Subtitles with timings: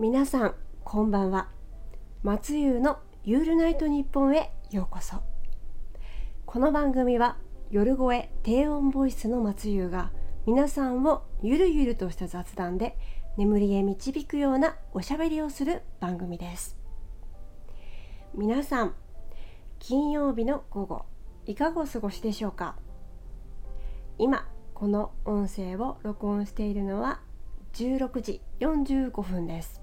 [0.00, 1.50] 皆さんこんばんは。
[2.22, 5.16] 松優のユールナイトニッポンへようこそ。
[6.46, 7.36] この番組は
[7.70, 10.10] 夜声低音ボイスの松優が
[10.46, 12.96] 皆さんをゆるゆるとした雑談で
[13.36, 16.78] 眠りへ導くようなおしゃべりをする番組です。
[18.34, 18.94] 皆さん
[19.80, 21.04] 金曜日の午後
[21.44, 22.76] いかがお過ごしでしょうか？
[24.16, 27.20] 今この音声を録音しているのは
[27.74, 29.82] 16時45分です。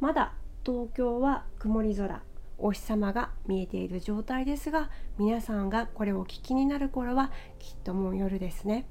[0.00, 2.22] まだ東京は曇り空
[2.58, 8.88] お日様が見えている状態ですが皆さんがこれをお聞きになる頃はきっともう夜ですね。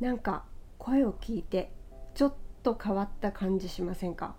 [0.00, 0.44] なんか
[0.78, 1.72] 声を聞いて
[2.14, 4.36] ちょっと変わった感じしませんか？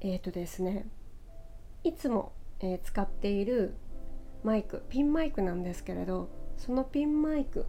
[0.00, 0.86] えっ、ー、とですね
[1.82, 2.32] いつも、
[2.82, 3.74] 使っている
[4.42, 7.66] マイクピンマイクなんですけれどそのピンマイク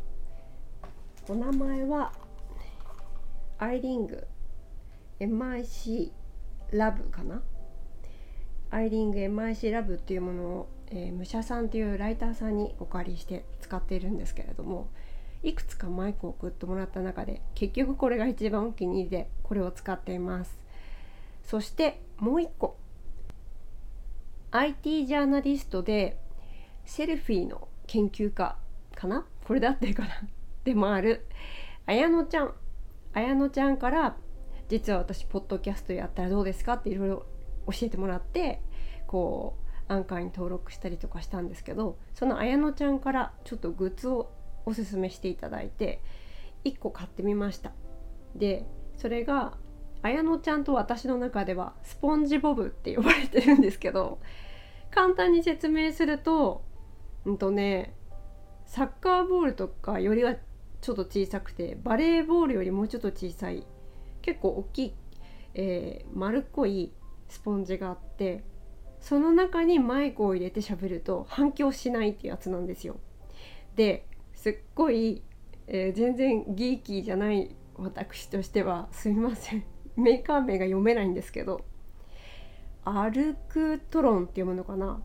[1.28, 2.14] お名前は
[3.58, 4.28] アイリング
[5.20, 6.12] MIC
[6.72, 7.42] ラブかな？
[8.72, 14.90] アイリング MIC ラブっていうものを、えー、武者さんっていうライターさんにお借りして使っているんですけれども
[15.44, 20.58] いくつかマイクを送ってもらった中で結局これが一番お気に入りでこれを使っています。
[21.44, 22.76] そしてもう一個。
[24.52, 26.18] IT ジャーナリストで
[26.86, 28.58] セルフィーの研究家
[28.96, 29.26] かな？
[29.46, 30.10] これで合ってかな
[30.66, 31.26] でもある。
[31.86, 32.54] 綾乃ちゃん。
[33.14, 34.18] 綾乃ちゃんから
[34.68, 37.26] 実は私ポッドキャストやったらどうですかっていろいろ
[37.68, 38.62] 教えてもらって
[39.08, 39.58] こ
[39.90, 44.32] うアンカーに登録したりとかしたんですけどその綾乃ちゃんからちょっとグッズを
[44.66, 46.02] おすすめしていただいて
[46.64, 47.72] 1個買ってみました。
[48.36, 48.66] で
[48.98, 49.58] それが
[50.02, 54.20] 綾乃ちゃんと私の中ではスポンジボブって呼ばれてるんですけど
[54.92, 56.64] 簡単に説明すると
[57.26, 57.96] うんとね
[58.66, 60.36] サッカーボールとかよりは
[60.82, 63.66] ちょっと小さくてバレーボールよりもうちょっと小さい
[64.26, 64.94] 結構大きい、
[65.54, 66.92] えー、丸っこい
[67.30, 68.44] スポンジがあって
[69.00, 72.98] その中にマイクを入れて喋ると反響しないってやつなんですよ。
[73.76, 75.22] ですっごい、
[75.68, 79.64] えー、全然ギーキーじゃない私としてはすみません。
[79.96, 81.64] メーカー名が読めないんですけど
[82.84, 85.04] アルクトロンって読むのかな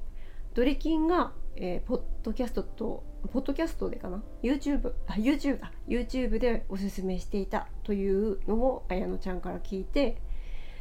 [0.53, 10.21] ドリキンが、えー、ポッドキャストとポッドキャストでかな？YouTube あ YouTube だ YouTube でおすすめしていたというのも綾乃ちゃんから聞いて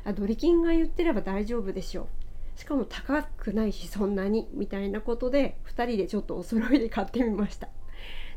[0.04, 2.60] あドリキンが言ってれば大丈夫でしょう。
[2.60, 7.68] しかも高くないしそんなにみたいなことで2人でちょっとお揃いで買ってみました。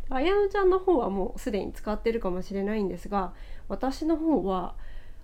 [0.10, 3.34] 綾乃ちゃんの方はもうすでに使ってるかもしれないんですが
[3.68, 4.76] 私の方は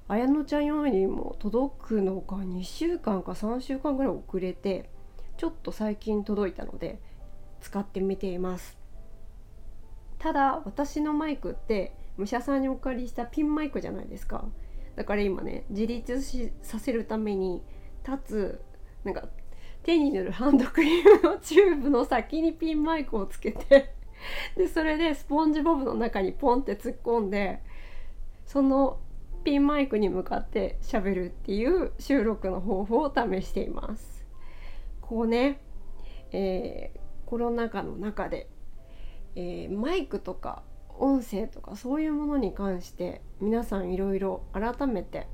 [0.07, 4.89] 綾乃ちゃんよりも届くのが2週間か3週間ぐらい遅れて
[5.37, 6.99] ちょっと最近届いたので
[7.61, 8.77] 使ってみています。
[10.19, 14.45] ただ私のマイクって武者さんにお借りしたピンマイクじゃないですか。
[14.95, 17.63] だから今ね自立しさせるために
[18.05, 18.61] 立つ
[19.03, 19.29] なんか
[19.83, 23.95] 手に塗るハンドクリームのチューブの先にピンマイクをつけて
[24.55, 27.61] でそれでスポンジボブの中にポンって突っ込んで
[28.45, 28.99] その
[29.43, 34.25] ピンマイクに向かって喋るっていう収録の方法を試しています。
[35.01, 35.59] こうね、
[36.31, 38.47] えー、コロナ禍の中で、
[39.35, 40.63] えー、マイクとか
[40.99, 45.27] 音声とかそういうものに関して皆さんいろいろ改めて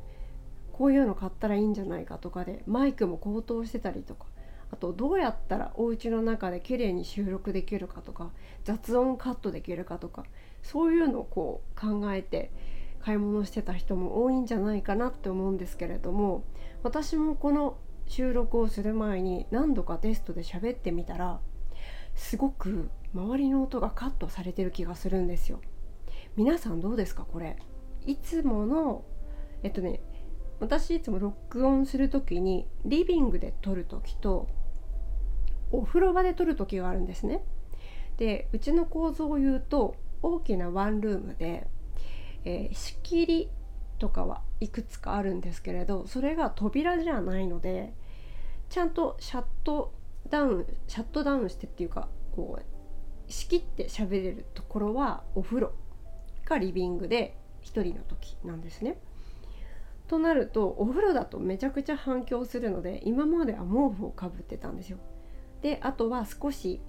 [0.72, 4.26] こういうの買ったらいいんじゃないかとかでマイクも高騰してたりとか
[4.72, 8.32] あとどうやったらお家の中で綺麗に収録できるかとか
[8.64, 10.24] 雑音カットできるかとか
[10.62, 12.52] そういうのをこう考えて
[13.00, 16.44] 買い物してた人も多いんじゃないかなって思うんですけれども
[16.84, 17.78] 私もこの
[18.08, 21.40] 収録をする前に何度かテストで喋ってみたら
[22.16, 25.62] すごく周りの音がカットされてる気がするんですよ。
[26.36, 27.58] 皆さんどうですかこれ？
[28.06, 29.04] いつもの
[29.64, 30.02] えっとね
[30.60, 34.48] 私いつも録音する時にリビングで撮る時と
[35.72, 37.44] お風呂場で撮る時があるんですね。
[38.18, 41.68] でうちの構造を言うと大きなワンルームで、
[42.46, 43.50] えー、仕切り
[44.00, 47.94] とかはいくつかあるんですけれどそれが扉じゃないので
[48.70, 49.94] ちゃんとシャット
[50.30, 55.74] ダウンシャットダウンしてっていうかこう仕切って喋れるところはお風呂
[56.44, 58.98] かリビングで1人の時なんですね。
[60.08, 64.98] となるとお風呂だとめちゃくちゃ反響するので今までは毛布をかぶってたんですよ。
[65.62, 66.82] であとは少し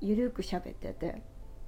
[0.00, 1.22] ゆるく喋ってて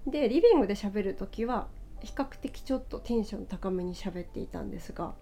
[0.06, 1.68] でリビングで喋る時は
[2.02, 5.14] 比較的ちょっとテンション高めに喋っていたんですが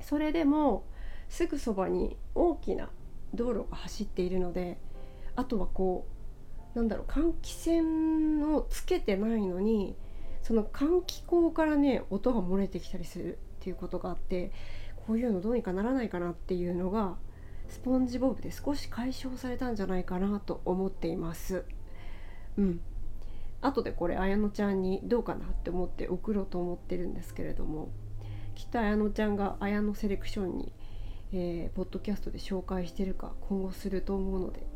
[0.00, 0.84] それでも
[1.28, 2.90] すぐそばに大きな
[3.34, 4.78] 道路が走っているので
[5.34, 6.06] あとはこ
[6.74, 9.96] うなんだろう換気扇をつけてないのに
[10.42, 14.50] その換気口からね音が漏れてきたりするっていうことがあって
[15.06, 17.16] こういうのどうにかならないかなっていうのが
[17.68, 21.64] スポンジボブで少し解消されたんじゃないかなと思っています。
[22.58, 22.80] うん
[23.60, 27.90] 後でこれ綾乃ちゃんにどうかなって思って送ろうと思ってるんですけれども
[28.56, 30.72] きっと綾乃ちゃんが綾乃セレクションに、
[31.32, 34.66] えー、ポッドキャストで紹介してるか今後すると思うので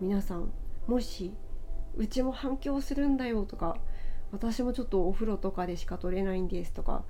[0.00, 0.52] 皆さん
[0.86, 1.34] もし
[1.96, 3.78] うちも反響するんだよとか
[4.30, 7.04] 私もちょっとお風呂とかでしか撮れないんですとか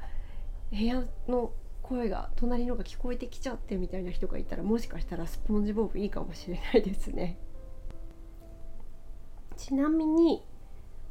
[0.71, 1.53] 部屋の
[1.83, 7.39] 声が隣のが聞こえてきちゃってみたいな人がいたらもしかしたらスポンジボブいいかもしれないですね。
[9.57, 10.45] ちなみに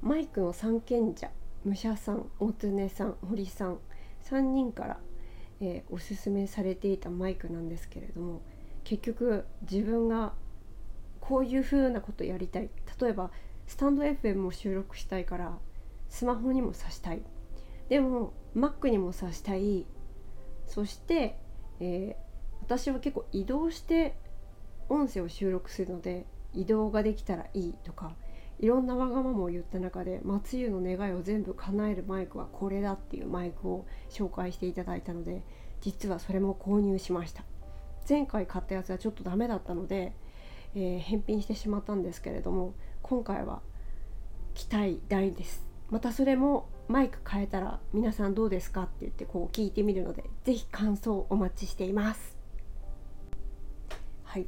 [0.02, 1.32] マイクの三賢者
[1.64, 3.80] 武者さん大常さん堀さん
[4.30, 5.00] 3人から、
[5.62, 8.42] えー、おすすめされていたマイクなんですけれども
[8.84, 10.34] 結局自分が
[11.20, 12.70] こういう風なことやりたい。
[13.02, 13.32] 例えば
[13.66, 15.58] スタンド FM も収録したいから
[16.08, 17.24] スマホにも挿したい。
[17.90, 19.86] でも Mac にも挿したい。
[20.66, 21.38] そして、
[21.80, 22.26] えー、
[22.62, 24.18] 私は結構移動して
[24.90, 28.16] 音声を収録するので移動ができたらいいとか
[28.60, 35.44] いろんなわがままを言った中で松湯の願いを全部叶えるマイクはこれだっていうマイクを紹介していただいたので
[35.82, 37.44] 実はそれも購入しました。
[38.08, 40.14] 前回買ったやつはちょっとダメだったので、
[40.76, 43.62] えー、返品してしまったんですけれども今回は
[44.54, 45.75] 期待大です。
[45.90, 52.38] またそれもマイク変えたら皆さんどうですかって言ってこう聞いてみるので是非感想お待ちしています。
[54.24, 54.48] はい。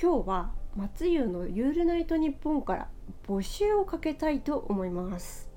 [0.00, 2.88] 今日は松湯のユールナイトニッポンから
[3.26, 5.48] 募集をかけたいと思います、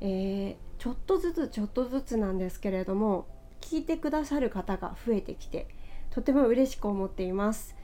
[0.00, 3.26] えー、ちょっとずつちょっとずつなんですけれども
[3.62, 5.66] 聞いてくださる方が増えてきて
[6.10, 7.74] とても嬉しく思っています。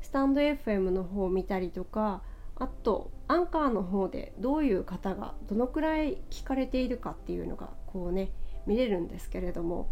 [0.00, 2.22] スタンド FM の方を見たりとか
[2.56, 8.30] あとアンカーの方でどういう方がどのくらい聞かれているかっていうのがこうね
[8.66, 9.90] 見れるんですけれども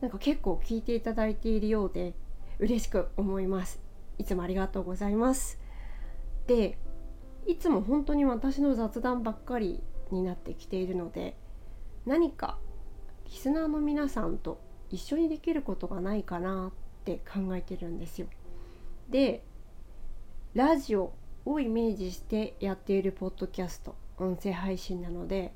[0.00, 2.14] なんか結構聞いていただいているようで
[2.58, 3.80] 嬉しく思います。
[4.18, 5.58] いつもありがとうございます。
[6.46, 6.78] で
[7.46, 11.36] いつも本当に私の雑談ばっかりになってきているので
[12.06, 12.58] 何か
[13.26, 14.60] リスナーの皆さんと
[14.90, 18.26] 一緒にできることがないかなって考えてるんですよ。
[19.08, 19.44] で
[20.54, 21.12] ラジオ
[21.44, 25.54] をイメージしてやっているポッドキャスト音声配信なので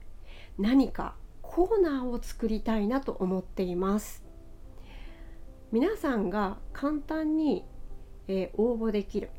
[0.59, 4.25] 何かコーナーを作りたいなと思っています。
[5.71, 7.65] 皆さんが簡単に、
[8.29, 9.31] えー、応募できる。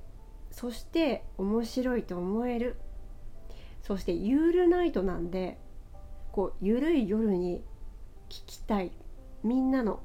[0.52, 2.78] そして面白いと思える。
[3.82, 5.58] そしてユールナイトなんで
[6.32, 7.64] こうゆるい夜に
[8.30, 8.92] 聞きたい。
[9.44, 10.00] みんなの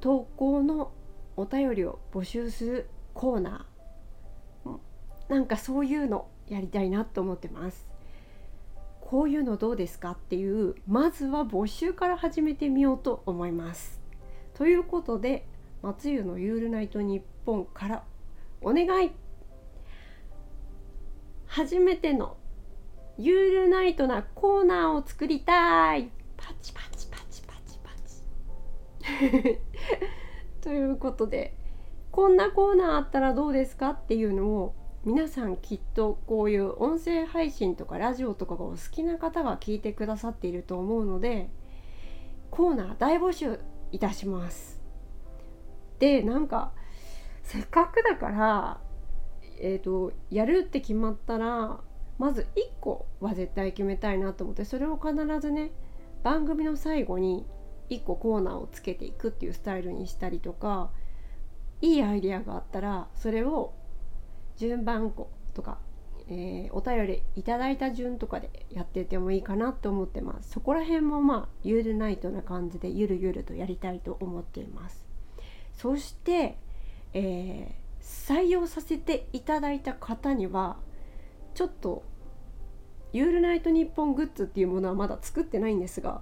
[0.00, 0.92] 投稿の
[1.36, 3.67] お便りを募集するコーナー。
[5.28, 7.88] なんかそういうのやりたいなと思ってます。
[9.00, 14.00] こういうのどうですかっていうまずは募集から始めてみようと思います。
[14.54, 15.46] ということで
[15.82, 18.04] 松湯のユールナイトニッポンから
[18.60, 19.12] お願い。
[21.46, 22.36] 初めての
[23.16, 26.10] ユールナイトなコーナーを作りたい。
[26.36, 27.90] パチパチパチパチパ
[29.00, 29.58] チ。
[30.60, 31.54] ということで
[32.10, 34.74] こんなコーナーあったらどうですかっていうのを
[35.04, 41.48] 皆さんきっとこういう音声配信とかラジオとかがお好きな方が聞いてくださっていると思うので
[42.50, 43.60] コーナー大募集
[43.92, 44.82] いたします。
[45.98, 46.72] でなんか
[47.42, 48.80] せっかくだから
[49.60, 51.80] えーと、やるって決まったら
[52.18, 55.70] まず1個は絶対決めたいなと思ってそれを必ずね
[56.22, 57.46] 番組の最後に
[57.90, 60.90] 1個コーナーをつけていくっていうスタイルにしたりとか
[61.80, 63.72] いいアイデアがあったらそれを
[64.58, 65.78] 順番ことか、
[66.28, 70.50] えー、お便りいただいた順とかでやっててもいいかなと思ってます。
[70.50, 75.06] そこら辺もまあゆるナイトな感じでゆるゆるとやりたいと思っています。
[75.72, 76.58] そして、
[77.14, 80.76] えー、採用させていただいた方には
[81.54, 82.02] ちょっと
[83.12, 86.20] ユールナイトニッポングッズっていうものはまだ作ってないんですが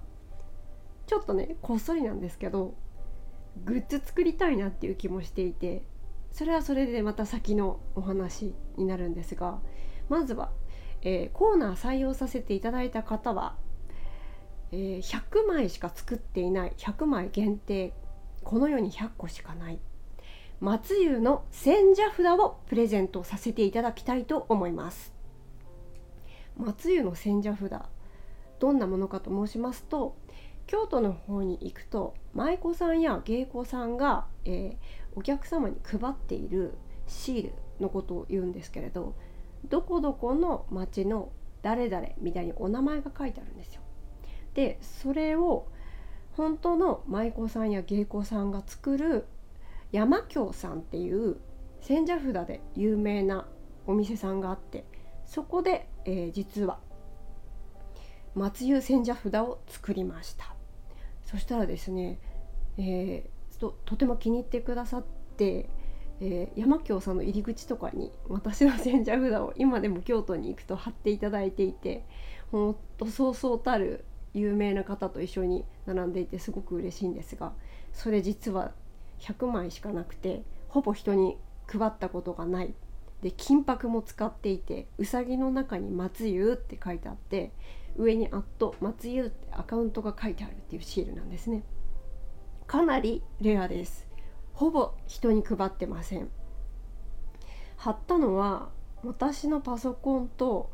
[1.05, 2.75] ちょっとねこっそりなんですけど
[3.65, 5.83] グッズ作りたいなっていう気もしていて
[6.31, 9.59] それはそれでまた先のお話になるんですが
[10.09, 10.51] まずは、
[11.01, 13.55] えー、コーナー採用させていただいた方は、
[14.71, 17.93] えー、100枚しか作っていない100枚限定
[18.43, 19.79] この世に100個しかない
[20.59, 25.13] 松湯の千社札をプレゼントさせていただきたいと思います。
[26.57, 27.71] 松湯の千社札
[28.59, 30.17] どんなものかと申しますと
[30.67, 34.75] 京都の方に行くと舞妓さんや芸妓さんが、えー、
[35.15, 39.15] お客様に配っているシールのことを言うんですけれど
[39.69, 41.31] どこどこの町の
[41.61, 43.81] 誰々みたいにお名前が書いてあるんですよ。
[44.53, 45.67] でそれを
[46.33, 49.25] 本当の舞妓さんや芸妓さんが作る
[49.91, 51.37] 山京さんっていう
[51.81, 53.47] 千社札で有名な
[53.85, 54.85] お店さんがあって
[55.25, 56.79] そこで、えー、実は
[58.35, 60.56] 松湯千社札を作りました
[61.27, 62.19] そしたらですね、
[62.77, 65.03] えー、ととても気に入ってくださっ
[65.37, 65.69] て、
[66.21, 72.05] えー、山京さんの入り口とかに私の千社札を今でも京都に行くと貼っていただいていて
[72.51, 77.51] ほんとそうそうたる有名な方と一緒に並んでいてすごく嬉しいんですが
[77.91, 78.71] それ実は
[79.19, 82.73] 100枚しかなくてほぼ人に配ったことがない
[83.21, 87.51] で金箔も使っていてうさぎの中に「松湯」って書いてあって
[87.95, 91.63] 上に「あっと松湯」ってアカウントが書いてあるっていうシールなんですね。
[92.67, 94.07] かなりレアです。
[94.53, 96.29] ほぼ人に配ってません。
[97.77, 98.69] 貼ったのは
[99.03, 100.69] 私のパソコンと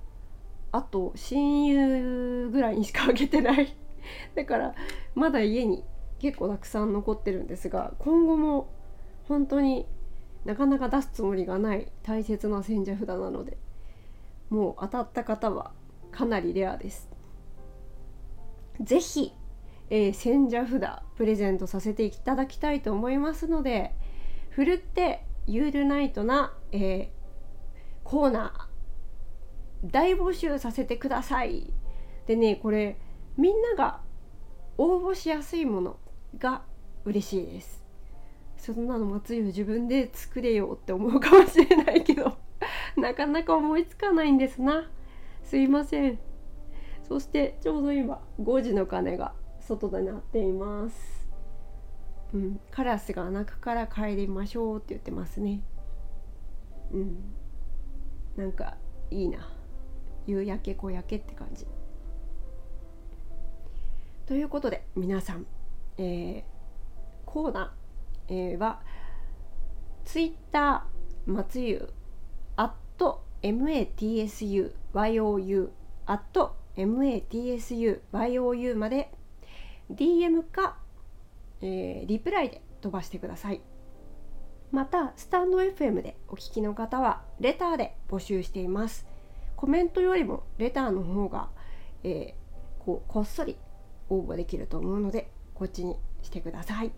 [0.72, 3.76] あと親友ぐらいにしかあげてない。
[4.36, 4.76] だから
[5.16, 5.84] まだ家に
[6.20, 8.70] 結構たくさん残ってるんですが今後も
[9.28, 9.86] 本当に
[10.46, 13.58] なかなか出すつもりがない大切な千社札なので
[14.50, 15.72] もう当たった方は
[16.12, 17.10] かなりレアです。
[18.82, 19.34] 是非、
[19.90, 20.82] えー、千社札
[21.16, 23.94] プレゼントさせていただきたいと思いますので
[24.50, 27.08] ふるってユールナイトな、えー、
[28.04, 31.74] コーナー大募集させてください。
[32.28, 32.98] でねこれ
[33.38, 34.02] みんなが
[34.78, 36.00] 応募しやすいもの
[36.38, 36.64] が
[37.06, 37.83] 嬉しいです。
[38.64, 42.38] そんなの松湯自分で作れよって思うかもしれないけど
[42.96, 44.90] なかなか思いつかないんですな。
[45.44, 46.20] すいません。
[47.04, 51.28] そしてちょうど今5時の鐘が外で鳴っています。
[52.34, 52.62] うん。
[52.72, 55.62] カラスが中から帰りましょうって言ってますね。
[56.94, 57.18] うん。
[58.38, 58.78] なんか
[59.12, 59.52] いいな。
[60.26, 61.68] 夕焼け小焼けって感じ。
[64.26, 65.46] ということで皆さん、
[65.98, 66.44] えー、
[67.26, 67.83] コーナー
[68.30, 68.82] えー、は
[70.06, 71.90] ツイッター松湯
[72.58, 72.74] at
[73.42, 74.72] matsuyu
[76.06, 76.52] at
[78.12, 79.12] matsuyu まで
[79.92, 80.78] DM か、
[81.62, 83.62] えー、リプライで飛ばしてください。
[84.72, 89.06] またスタンド FM でお聞きの方はレターで募集しています。
[89.56, 91.50] コメントよりもレターの方が、
[92.04, 93.58] えー、こうこっそり
[94.10, 96.92] 応募できると思うのでこっちにしてください。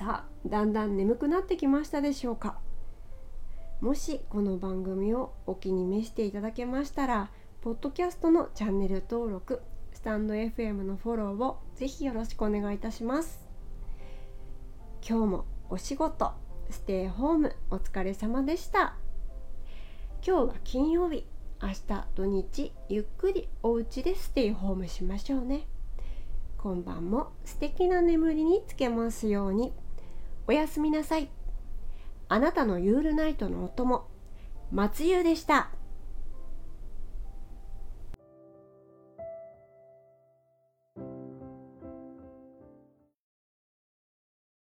[0.00, 2.58] さあだんだん眠くなってきましたでしょうか？
[3.82, 7.30] もしこの番組をお気に召していただけましたら
[7.60, 9.60] ポッドキャストのチャンネル登録
[9.92, 13.46] スタンド FM のフォローをぜひよろしくお願いいたします。
[15.06, 16.32] 今日もお仕事
[16.70, 18.94] ステイホームお疲れ様でした。
[20.26, 21.26] 今日は金曜日
[21.62, 25.66] 明日土日ゆっくりお家でステイホームしましょうね。
[26.56, 29.74] 今晩も素敵な眠りにつけますように。
[30.50, 31.30] おやすみなさい。
[32.28, 34.08] あなたのユールナイトのお供、
[34.72, 35.70] 松湯でした。